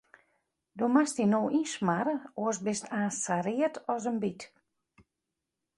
Do 0.79 0.85
moatst 0.93 1.17
dy 1.19 1.25
no 1.33 1.41
ynsmarre, 1.59 2.15
oars 2.43 2.59
bist 2.65 2.85
aanst 2.99 3.21
sa 3.25 3.37
read 3.47 3.73
as 3.93 4.03
in 4.11 4.17
byt. 4.23 4.41